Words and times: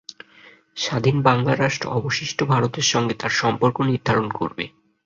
স্বাধীন 0.77 1.17
বাংলা 1.27 1.53
রাষ্ট্র 1.55 1.87
অবশিষ্ট 1.91 2.39
ভারতের 2.51 2.85
সঙ্গে 2.85 3.15
তার 3.15 3.33
সম্পর্ক 3.41 3.77
নির্ধারণ 3.89 4.27
করবে। 4.39 4.65